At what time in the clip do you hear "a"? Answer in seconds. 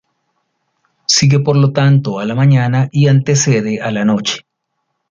2.17-2.25, 3.81-3.91